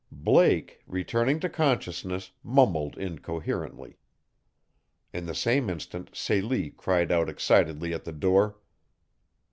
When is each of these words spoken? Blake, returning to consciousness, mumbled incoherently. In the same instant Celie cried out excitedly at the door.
Blake, 0.23 0.81
returning 0.87 1.39
to 1.41 1.47
consciousness, 1.47 2.31
mumbled 2.43 2.97
incoherently. 2.97 3.99
In 5.13 5.27
the 5.27 5.35
same 5.35 5.69
instant 5.69 6.15
Celie 6.15 6.71
cried 6.71 7.11
out 7.11 7.29
excitedly 7.29 7.93
at 7.93 8.03
the 8.03 8.11
door. 8.11 8.57